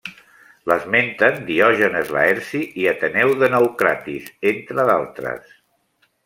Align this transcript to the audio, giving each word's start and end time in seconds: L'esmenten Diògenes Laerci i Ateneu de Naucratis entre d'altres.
L'esmenten 0.69 1.35
Diògenes 1.49 2.09
Laerci 2.15 2.61
i 2.85 2.87
Ateneu 2.93 3.35
de 3.45 3.51
Naucratis 3.57 4.33
entre 4.55 4.89
d'altres. 4.93 5.55